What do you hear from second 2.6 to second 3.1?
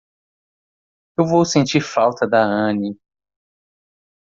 Annie.